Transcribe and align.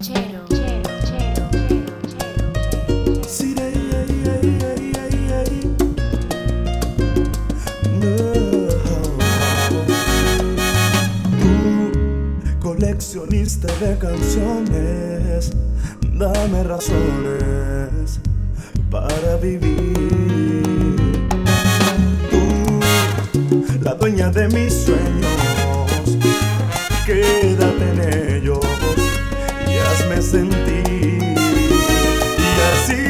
Chero, 0.00 0.46
chero, 0.48 1.46
coleccionista 12.60 13.68
de 13.78 13.98
canciones, 13.98 15.52
dame 16.14 16.62
razones 16.64 18.20
para 18.90 19.36
vivir. 19.36 20.96
Tú, 22.30 22.80
la 23.82 23.92
dueña 23.96 24.30
de 24.30 24.48
mis 24.48 24.72
sueños, 24.72 26.16
quédate 27.04 27.90
en 27.90 28.36
ellos 28.36 28.99
y 30.10 30.18
hazme 30.18 30.22
sentir. 30.22 31.34
Y 32.38 32.42
así, 32.72 33.04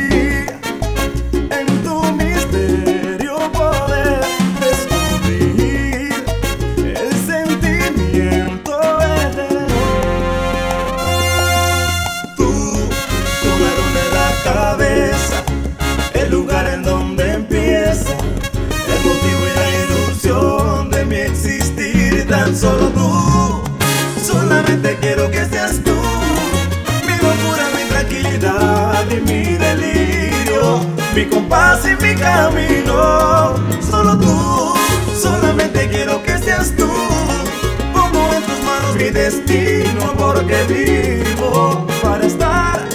en 1.33 1.66
tu 1.83 1.95
misterio 2.12 3.34
poder 3.52 4.20
descubrir 4.61 6.15
el 6.83 7.12
sentimiento 7.27 8.73
eterno. 9.01 9.77
Tú, 12.37 12.51
tomaronme 13.42 14.05
la 14.12 14.30
cabeza, 14.45 15.37
el 16.14 16.30
lugar 16.30 16.67
en 16.69 16.83
donde 16.83 17.33
empieza, 17.33 18.12
el 18.89 19.01
motivo 19.05 19.42
y 19.47 19.55
la 19.59 19.69
ilusión 19.84 20.91
de 20.91 21.05
mi 21.05 21.17
existir. 21.17 22.27
Tan 22.28 22.55
solo 22.55 22.89
tú, 22.91 23.62
solamente 24.23 24.97
quiero 25.01 25.30
que 25.30 25.45
mi 31.21 31.27
compás 31.27 31.85
y 31.85 31.95
mi 32.03 32.15
camino. 32.15 33.55
Solo 33.81 34.19
tú, 34.19 34.75
solamente 35.15 35.89
quiero 35.89 36.23
que 36.23 36.39
seas 36.39 36.75
tú. 36.77 36.89
Pongo 37.93 38.33
en 38.35 38.43
tus 38.43 38.61
manos 38.65 38.97
mi 38.97 39.11
destino 39.11 40.15
porque 40.17 40.57
vivo 40.65 41.87
para 42.03 42.27
estar 42.27 42.89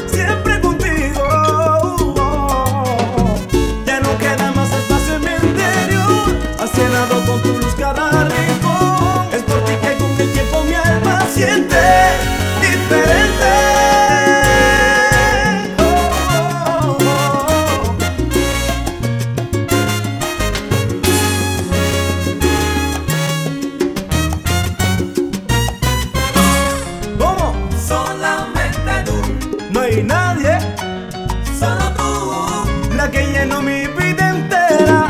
solo 31.58 31.92
tú, 31.98 32.96
la 32.96 33.10
que 33.10 33.26
llenó 33.32 33.62
mi 33.62 33.88
vida 33.88 34.30
entera. 34.30 35.08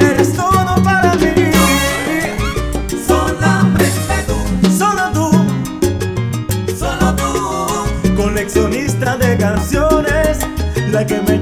Eres 0.00 0.32
todo 0.34 0.82
para 0.82 1.14
mí. 1.14 1.32
solamente 3.06 4.14
tú, 4.26 4.70
Solo 4.70 5.10
tú, 5.12 5.30
solo 6.76 7.14
tú, 7.16 8.14
coleccionista 8.16 9.16
de 9.16 9.36
canciones, 9.36 10.38
la 10.90 11.06
que 11.06 11.20
me 11.20 11.40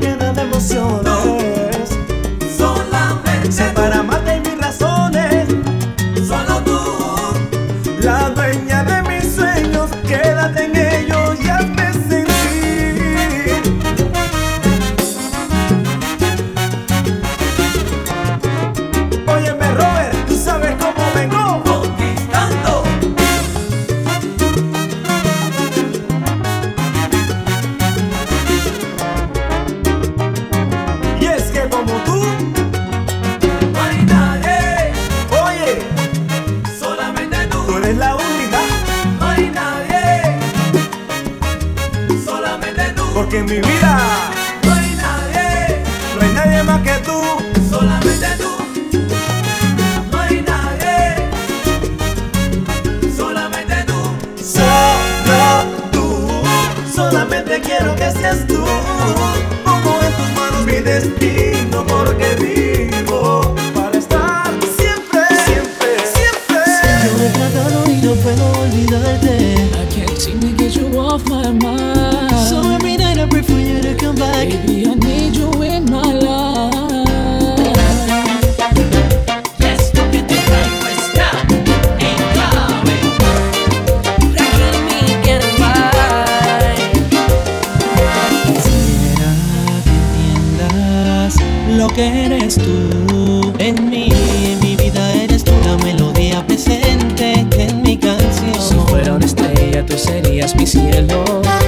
lo 91.78 91.88
que 91.88 92.26
eres 92.26 92.56
tú. 92.56 93.52
En 93.58 93.88
mí, 93.90 94.08
en 94.44 94.60
mi 94.60 94.76
vida 94.76 95.12
eres 95.14 95.44
tú 95.44 95.52
la 95.64 95.76
melodía 95.84 96.44
presente 96.46 97.46
en 97.58 97.82
mi 97.82 97.92
Si 97.92 97.98
canción. 97.98 98.86
fuera 98.88 99.14
una 99.14 99.26
estrella, 99.26 99.84
tú 99.84 99.96
serías 99.96 100.54
mi 100.56 100.66
cielo. 100.66 101.24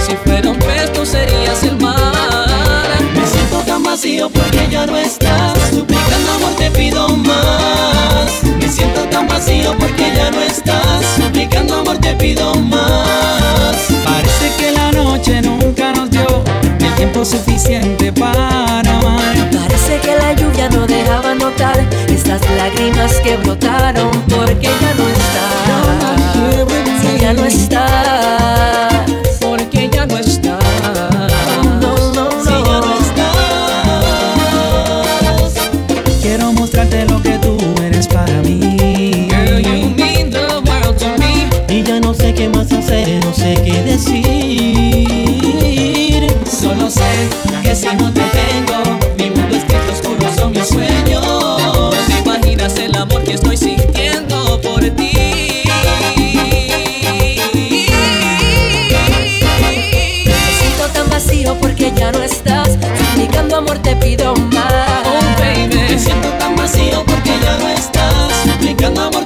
Si 0.06 0.16
fuera 0.16 0.50
un 0.50 0.59
pez, 0.59 0.92
tú 0.92 1.04
serías 1.04 1.62
el 1.62 1.76
mar. 1.78 2.88
Me 3.15 3.26
siento 3.26 3.59
tan 3.66 3.82
vacío 3.82 4.28
porque 4.31 4.69
ya 4.70 4.87
no 4.87 4.97
estás. 4.97 5.53
Suplicando 5.70 6.32
amor 6.32 6.54
te 6.59 6.71
pido 6.71 7.09
más. 7.09 8.42
Me 8.59 8.69
siento 8.69 9.03
tan 9.10 9.26
vacío 9.28 9.75
porque 9.78 10.12
ya 10.15 10.31
no 10.31 10.41
estás. 10.42 11.04
Suplicando 11.16 11.76
amor 11.76 11.98
te 11.98 12.15
pido 12.15 12.54
más. 12.56 13.76
Parece 14.04 14.50
que 14.59 14.71
la 14.72 14.92
noche 14.92 15.42
nunca 15.42 15.92
nos 15.92 16.10
dio 16.10 16.26
el 16.81 16.94
tiempo 16.94 17.25
suficiente 17.25 18.12
para 18.12 18.63
que 23.24 23.36
brotaron 23.38 24.10
porque 24.28 24.68
ya 24.82 24.94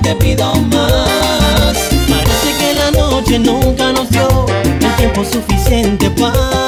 te 0.09 0.15
pido 0.17 0.55
más. 0.55 1.77
Parece 2.09 2.51
que 2.59 2.75
la 2.75 2.91
noche 2.93 3.39
nunca 3.39 3.93
nos 3.93 4.09
dio 4.09 4.47
el 4.65 4.97
tiempo 4.97 5.23
suficiente 5.23 6.11
para 6.11 6.68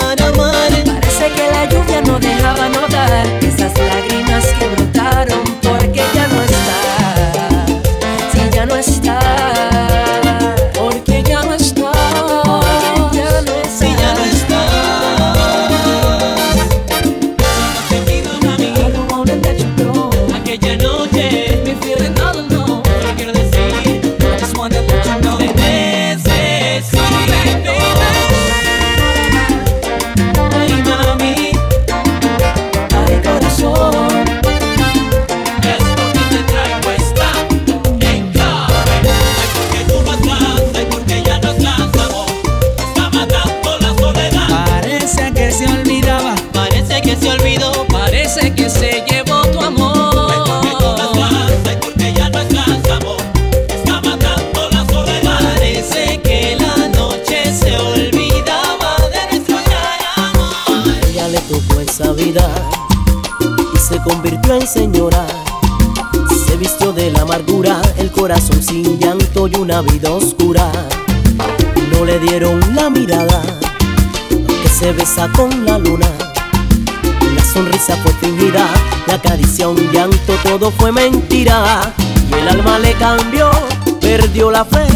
con 75.28 75.66
la 75.66 75.76
luna. 75.78 76.06
La 77.34 77.44
sonrisa 77.44 77.94
fue 77.96 78.12
fingida, 78.14 78.66
la 79.06 79.20
caricia 79.20 79.68
un 79.68 79.76
llanto, 79.92 80.34
todo 80.42 80.70
fue 80.70 80.92
mentira. 80.92 81.92
Y 82.30 82.34
el 82.34 82.48
alma 82.48 82.78
le 82.78 82.94
cambió, 82.94 83.50
perdió 84.00 84.50
la 84.50 84.64
fe, 84.64 84.86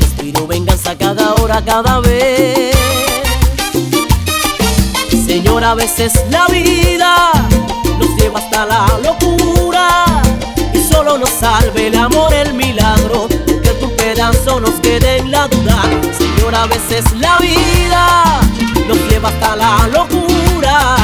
respiró 0.00 0.46
venganza 0.46 0.96
cada 0.98 1.34
hora, 1.34 1.62
cada 1.64 2.00
vez. 2.00 2.76
Señor, 5.26 5.64
a 5.64 5.74
veces 5.74 6.12
la 6.30 6.46
vida 6.48 7.32
nos 7.98 8.10
lleva 8.16 8.40
hasta 8.40 8.66
la 8.66 8.86
locura 9.02 10.22
y 10.74 10.78
solo 10.78 11.16
nos 11.16 11.30
salve 11.30 11.86
el 11.86 11.96
amor, 11.96 12.34
el 12.34 12.52
milagro 12.52 13.28
que 13.28 13.70
tu 13.80 13.90
pedazo 13.96 14.60
nos 14.60 14.74
quede 14.80 15.18
en 15.18 15.30
la 15.30 15.48
duda. 15.48 15.82
Señor, 16.18 16.54
a 16.54 16.66
veces 16.66 17.04
la 17.18 17.38
vida 17.38 18.40
nos 18.86 18.98
lleva 19.08 19.28
hasta 19.28 19.56
la 19.56 19.88
locura. 19.88 20.96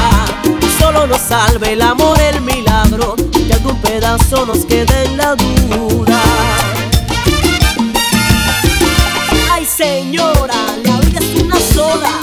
Solo 0.79 1.07
nos 1.07 1.21
salve 1.21 1.73
el 1.73 1.81
amor, 1.81 2.19
el 2.19 2.41
milagro, 2.41 3.15
que 3.31 3.53
algún 3.53 3.79
pedazo 3.81 4.45
nos 4.45 4.65
quede 4.65 5.05
en 5.05 5.17
la 5.17 5.35
duda. 5.35 6.21
Ay 9.51 9.65
señora, 9.65 10.55
la 10.83 10.99
vida 11.01 11.19
es 11.19 11.41
una 11.41 11.59
sola. 11.73 12.20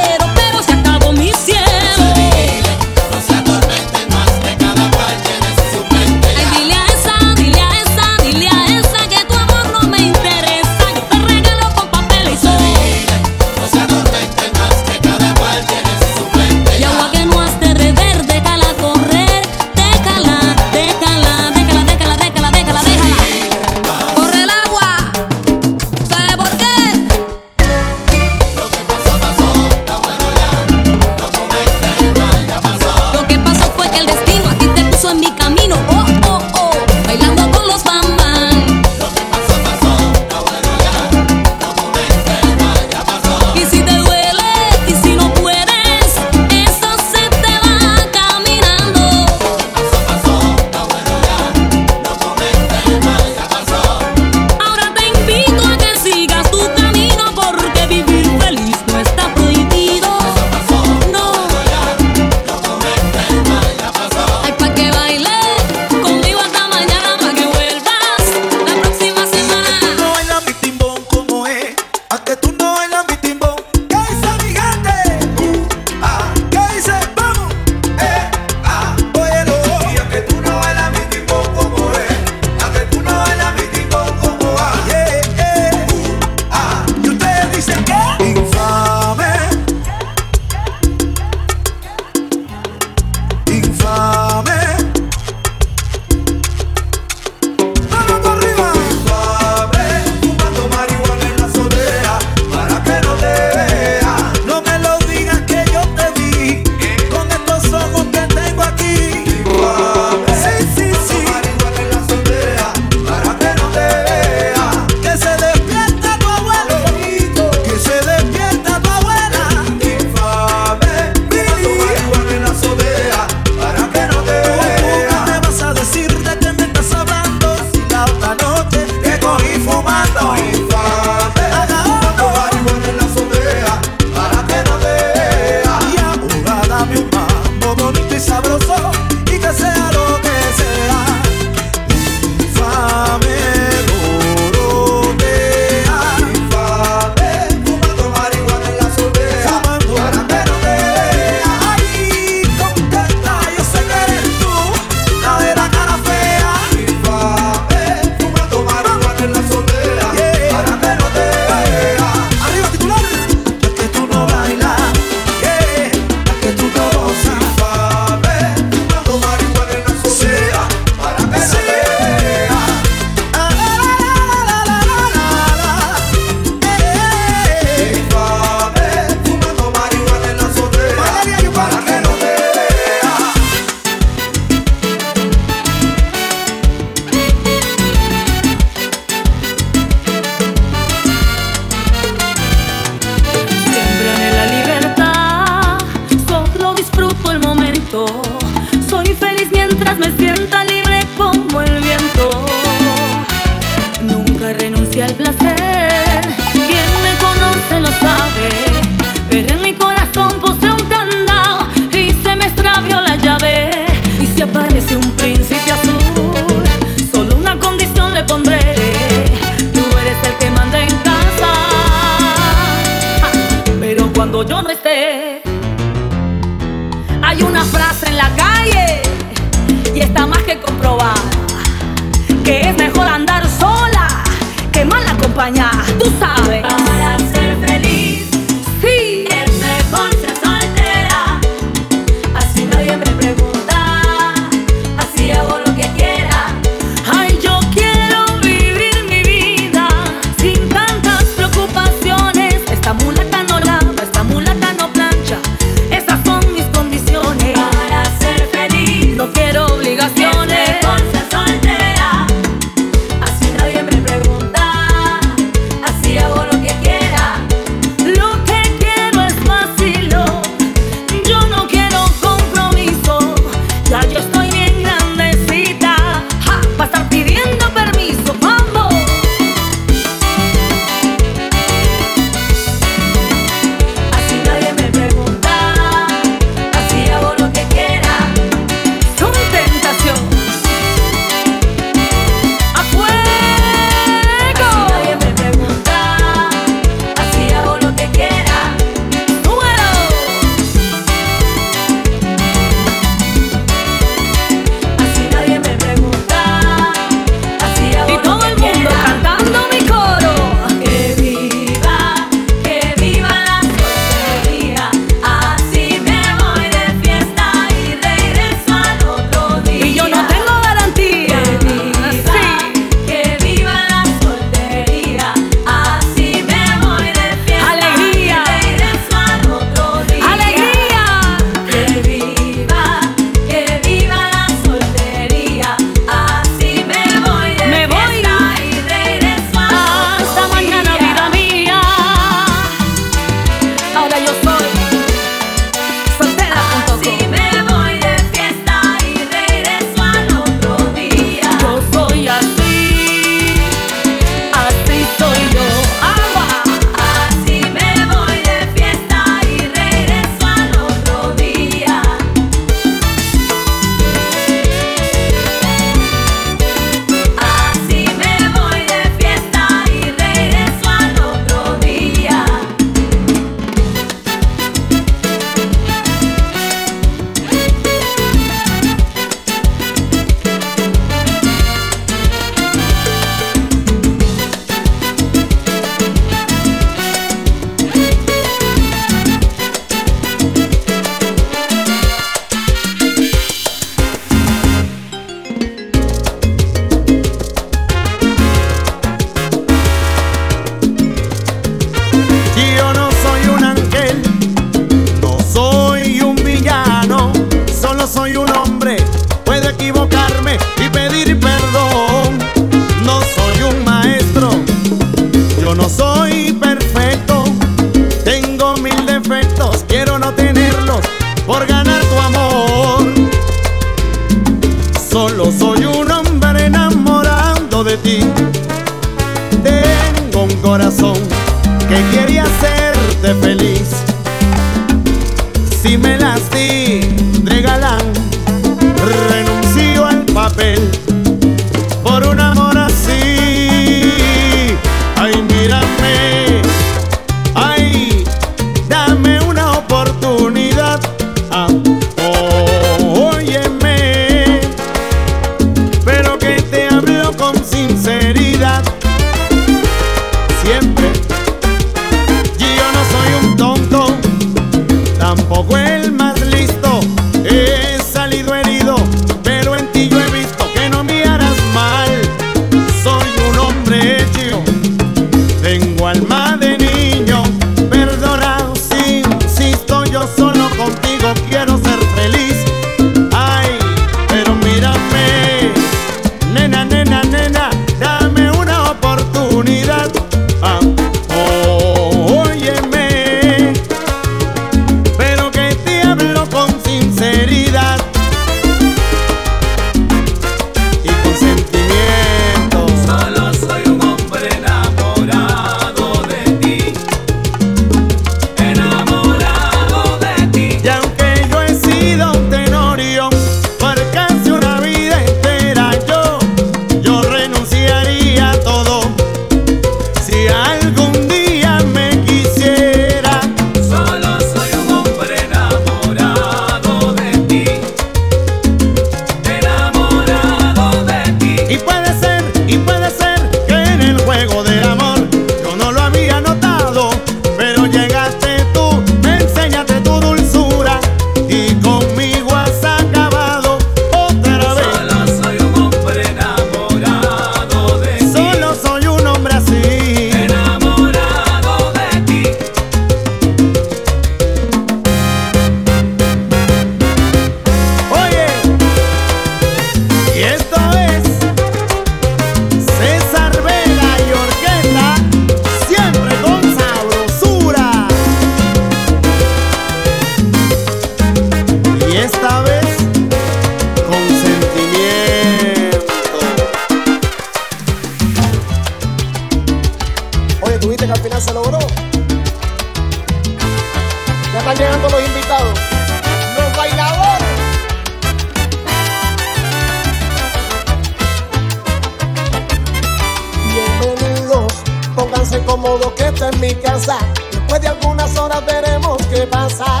cómodo 595.66 596.14
que 596.14 596.28
está 596.28 596.48
en 596.48 596.60
mi 596.60 596.74
casa. 596.74 597.18
Después 597.50 597.80
de 597.82 597.88
algunas 597.88 598.36
horas 598.38 598.64
veremos 598.64 599.18
qué 599.26 599.46
pasa. 599.46 600.00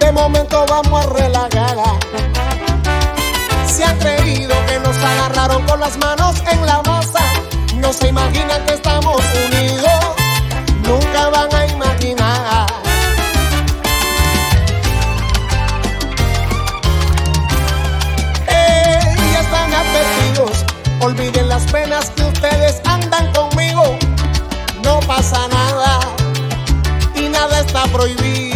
De 0.00 0.12
momento 0.12 0.66
vamos 0.68 1.06
a 1.06 1.08
relajar. 1.08 1.76
Se 3.66 3.84
han 3.84 3.98
creído 3.98 4.54
que 4.66 4.78
nos 4.80 4.96
agarraron 4.96 5.62
con 5.66 5.80
las 5.80 5.96
manos 5.98 6.42
en 6.50 6.66
la 6.66 6.82
masa. 6.82 7.24
No 7.76 7.92
se 7.92 8.08
imaginan 8.08 8.64
que 8.66 8.74
estamos 8.74 9.22
unidos. 9.46 10.04
Nunca 10.82 11.28
van 11.30 11.54
a 11.54 11.57
prohibido. 27.98 28.47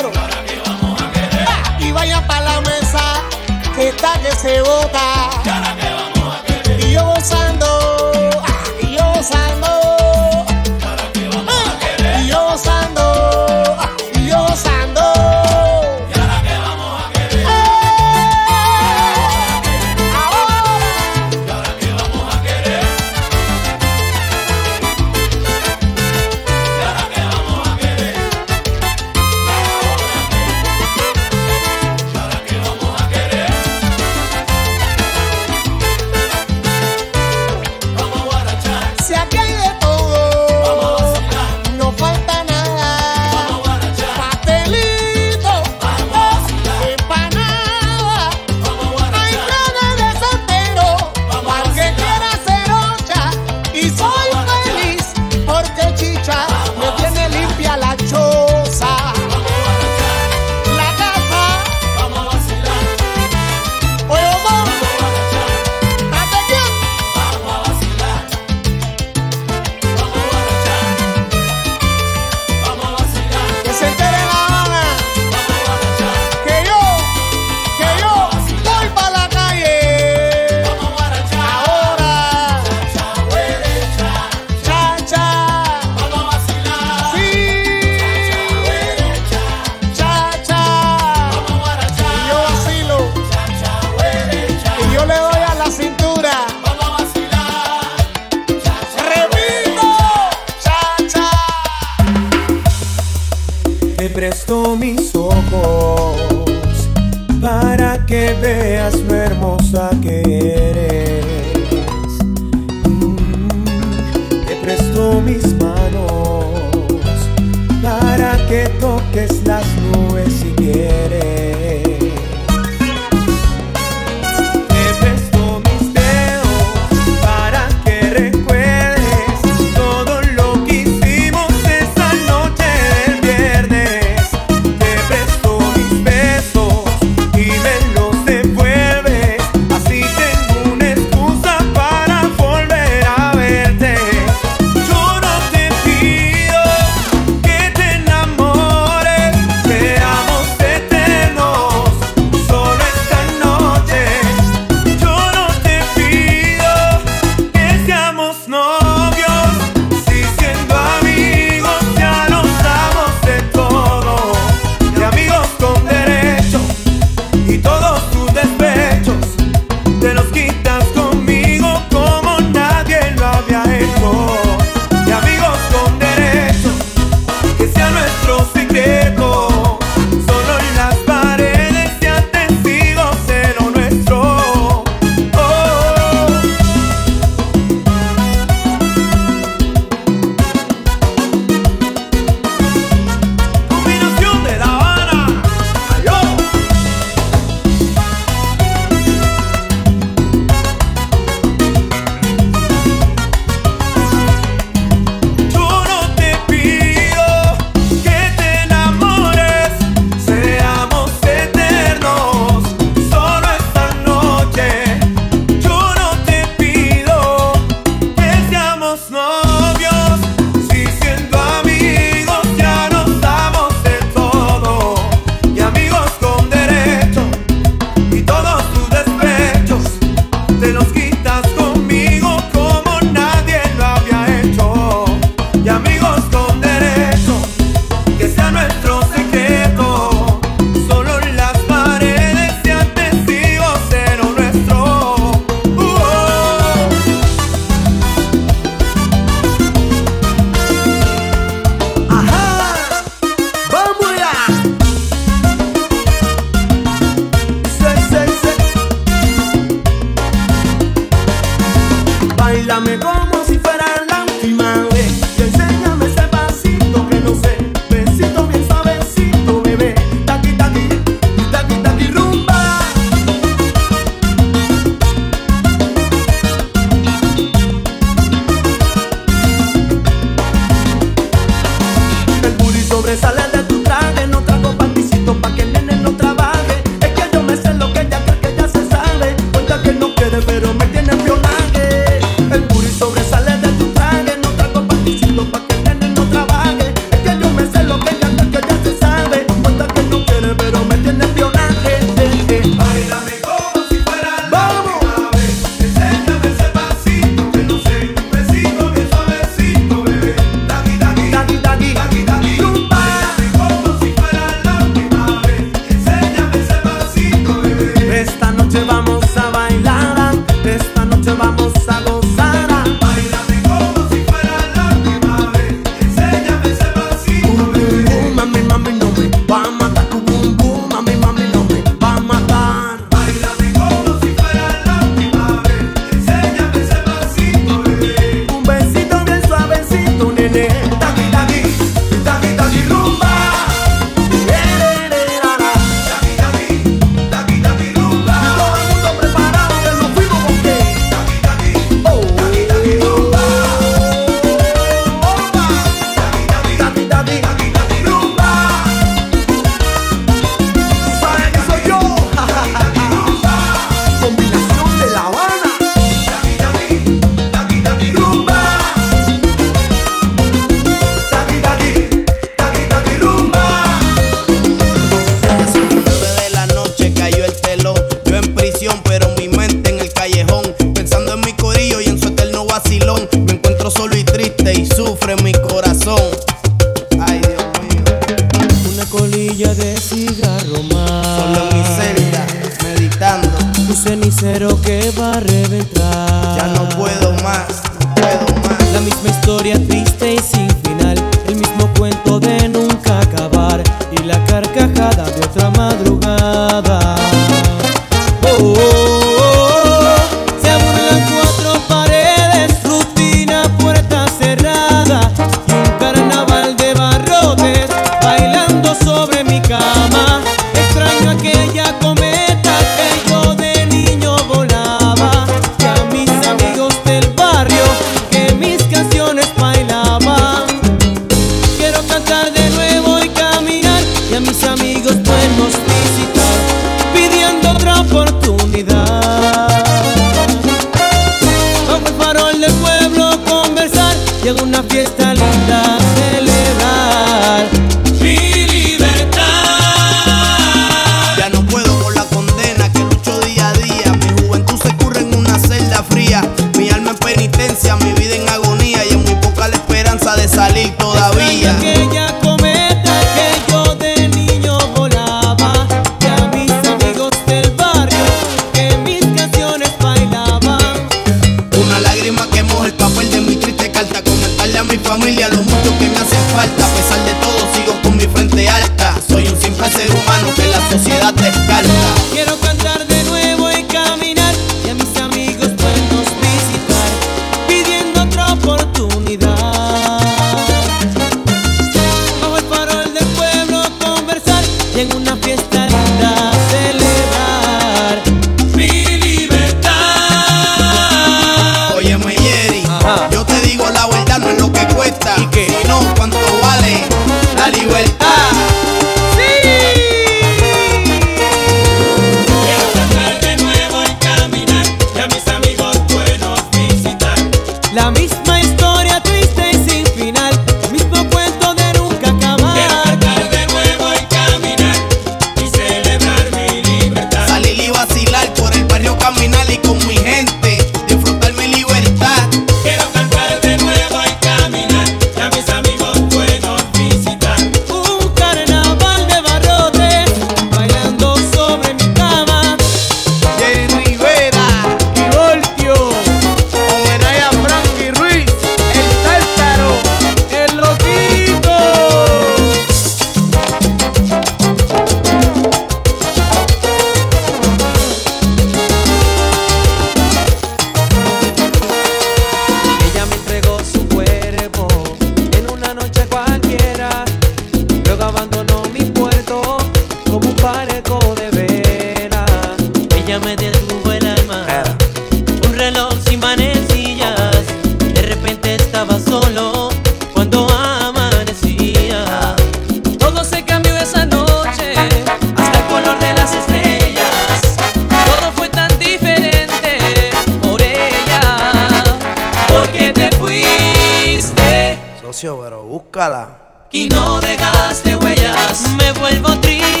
Ignacio, 595.41 595.59
pero 595.63 595.83
búscala. 595.83 596.87
Y 596.91 597.09
no 597.09 597.41
dejaste 597.41 598.15
huellas, 598.15 598.87
me 598.95 599.11
vuelvo 599.13 599.59
triste. 599.59 600.00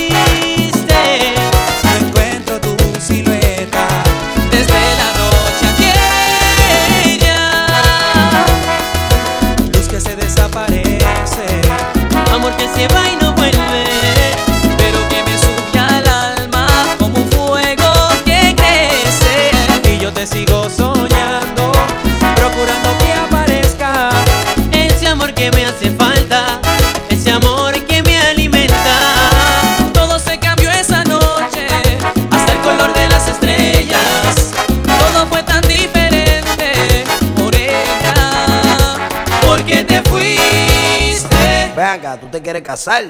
tú 42.17 42.27
te 42.27 42.41
quieres 42.41 42.63
casar. 42.63 43.03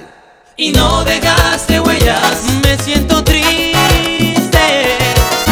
Y 0.57 0.71
no 0.71 1.03
dejaste 1.03 1.79
huellas, 1.79 2.43
me 2.61 2.77
siento 2.77 3.23
triste. 3.23 3.77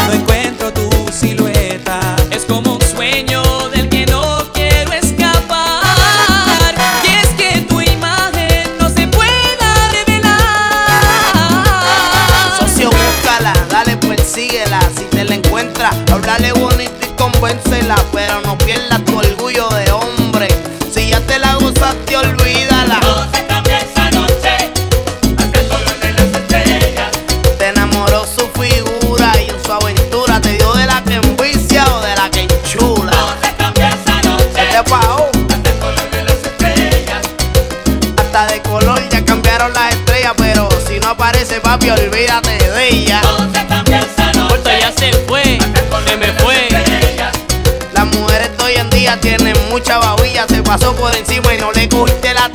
No 0.06 0.12
encuentro 0.12 0.72
tu 0.72 0.88
silueta, 1.12 2.16
es 2.30 2.44
como 2.44 2.74
un 2.74 2.82
sueño 2.82 3.42
del 3.70 3.88
que 3.88 4.06
no 4.06 4.44
quiero 4.52 4.92
escapar. 4.92 5.82
Y 7.04 7.08
es 7.08 7.28
que 7.30 7.62
tu 7.62 7.80
imagen 7.80 8.76
no 8.78 8.88
se 8.88 9.08
pueda 9.08 9.90
revelar. 9.92 11.00
Socio, 12.58 12.90
búscala, 12.90 13.52
dale, 13.70 13.96
persíguela. 13.96 14.80
Si 14.96 15.04
te 15.04 15.24
la 15.24 15.34
encuentras, 15.34 15.96
háblale 16.12 16.52
bonito 16.52 16.94
y 17.02 17.08
convéncela, 17.16 17.96
pero 18.12 18.40
no 18.42 18.56
pierdas 18.58 19.00
papi, 41.70 41.90
olvídate 41.90 42.58
de 42.58 42.88
ella. 42.88 43.20
Puerto 44.48 44.70
ya 44.70 44.90
se 44.90 45.12
fue, 45.28 45.42
se 46.06 46.16
me 46.16 46.32
fue. 46.32 46.68
Las 47.92 48.06
mujeres 48.06 48.56
de 48.56 48.64
hoy 48.64 48.74
en 48.74 48.90
día 48.90 49.16
tienen 49.20 49.56
mucha 49.70 49.98
babilla, 49.98 50.48
se 50.48 50.62
pasó 50.64 50.96
por 50.96 51.14
encima 51.14 51.54
y 51.54 51.58
no 51.58 51.70
le 51.70 51.88
cogiste 51.88 52.34
la 52.34 52.48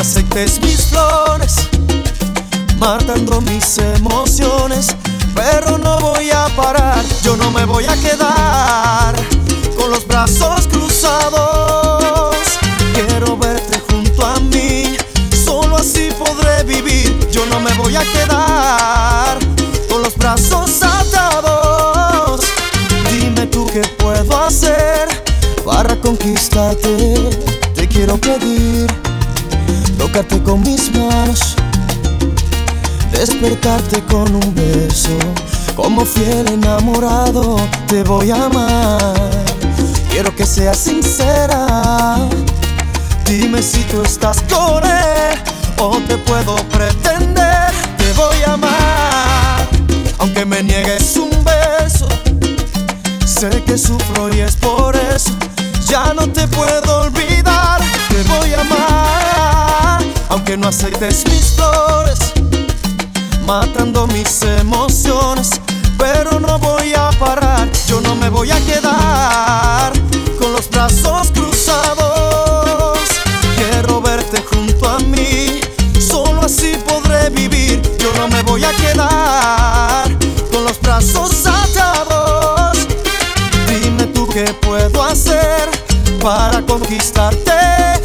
aceptes 0.00 0.58
mis 0.62 0.86
flores. 0.86 1.68
Matando 2.78 3.42
mis 3.42 3.76
emociones, 3.76 4.88
pero 5.34 5.76
no 5.76 5.98
voy 6.00 6.30
a 6.30 6.46
parar. 6.56 7.04
Yo 7.22 7.36
no 7.36 7.50
me 7.50 7.66
voy 7.66 7.84
a 7.84 7.94
quedar 7.96 9.14
con 9.76 9.90
los 9.90 10.06
brazos 10.06 10.66
cruzados. 10.68 12.34
Quiero 12.94 13.36
verte 13.36 13.78
junto 13.90 14.24
a 14.24 14.40
mí, 14.40 14.96
solo 15.44 15.76
así 15.76 16.08
podré 16.18 16.62
vivir. 16.64 17.28
Yo 17.30 17.44
no 17.46 17.60
me 17.60 17.72
voy 17.74 17.96
a 17.96 18.02
quedar 18.12 19.38
con 19.90 20.02
los 20.02 20.16
brazos 20.16 20.82
atados. 20.82 22.40
Dime 23.10 23.46
tú 23.46 23.66
qué 23.70 23.82
puedo 23.98 24.42
hacer 24.44 25.08
para 25.62 25.94
conquistarte. 25.96 27.14
Te 27.74 27.86
quiero 27.86 28.16
pedir, 28.18 28.86
tocarte 30.12 30.42
con 30.42 30.60
mis 30.62 30.90
manos, 30.92 31.54
despertarte 33.12 34.02
con 34.04 34.34
un 34.34 34.54
beso. 34.54 35.16
Como 35.76 36.04
fiel 36.04 36.48
enamorado 36.48 37.56
te 37.86 38.02
voy 38.02 38.30
a 38.30 38.46
amar. 38.46 39.14
Quiero 40.10 40.34
que 40.34 40.44
seas 40.44 40.78
sincera. 40.78 42.16
Dime 43.24 43.62
si 43.62 43.82
tú 43.84 44.02
estás 44.02 44.42
con 44.48 44.82
él 44.84 45.38
o 45.78 45.98
te 46.08 46.18
puedo 46.18 46.56
pretender. 46.68 47.70
Te 47.96 48.12
voy 48.14 48.42
a 48.46 48.54
amar, 48.54 49.68
aunque 50.18 50.44
me 50.44 50.62
niegues 50.62 51.16
un 51.16 51.30
beso. 51.44 52.08
Sé 53.24 53.62
que 53.64 53.78
sufro 53.78 54.34
y 54.34 54.40
es 54.40 54.56
por 54.56 54.96
eso. 54.96 55.30
Ya 55.86 56.12
no 56.14 56.28
te 56.28 56.48
puedo 56.48 57.02
olvidar. 57.02 57.80
Te 58.08 58.22
voy 58.24 58.52
a 58.52 58.60
amar, 58.60 59.19
aunque 60.30 60.56
no 60.56 60.68
aceites 60.68 61.24
mis 61.28 61.54
flores. 61.54 62.32
Matando 63.46 64.06
mis 64.06 64.42
emociones, 64.42 65.50
pero 65.98 66.40
no 66.40 66.58
voy 66.58 66.94
a 66.94 67.10
parar. 67.18 67.68
Yo 67.88 68.00
no 68.00 68.14
me 68.14 68.30
voy 68.30 68.50
a 68.50 68.60
quedar 68.64 69.92
con 70.38 70.52
los 70.52 70.70
brazos 70.70 71.30
cruzados. 71.32 72.98
Quiero 73.56 74.00
verte 74.00 74.42
junto 74.42 74.88
a 74.88 74.98
mí, 75.00 75.60
solo 76.00 76.42
así 76.42 76.76
podré 76.86 77.28
vivir. 77.30 77.82
Yo 77.98 78.12
no 78.16 78.28
me 78.28 78.42
voy 78.42 78.64
a 78.64 78.72
quedar 78.72 80.08
con 80.52 80.64
los 80.64 80.80
brazos 80.80 81.44
atados. 81.44 82.78
Dime 83.68 84.06
tú 84.14 84.28
qué 84.28 84.54
puedo 84.54 85.02
hacer 85.02 85.68
para 86.20 86.62
conquistarte. 86.62 87.99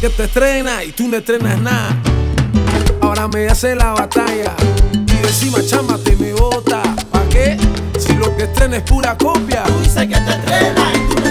Que 0.00 0.10
te 0.10 0.24
estrenas 0.24 0.84
y 0.84 0.92
tú 0.92 1.08
no 1.08 1.16
estrenas 1.16 1.58
nada. 1.60 1.96
Ahora 3.00 3.26
me 3.28 3.46
hace 3.48 3.74
la 3.74 3.92
batalla 3.92 4.52
y 4.92 5.26
encima 5.26 5.64
chama 5.64 5.96
te 5.98 6.14
me 6.16 6.34
bota. 6.34 6.82
¿Pa' 7.10 7.22
qué? 7.30 7.56
Si 7.98 8.12
lo 8.14 8.36
que 8.36 8.42
estrena 8.42 8.78
es 8.78 8.82
pura 8.82 9.16
copia. 9.16 9.62
Tú 9.64 9.78
dices 9.78 10.06
que 10.06 10.14
te 10.14 10.30
estrenas 10.30 10.94
y 10.94 11.14
tú 11.14 11.23